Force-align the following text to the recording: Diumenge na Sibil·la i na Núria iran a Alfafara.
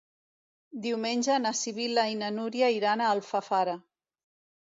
Diumenge 0.85 1.35
na 1.43 1.51
Sibil·la 1.59 2.05
i 2.13 2.17
na 2.23 2.31
Núria 2.39 2.69
iran 2.79 3.03
a 3.09 3.13
Alfafara. 3.17 3.79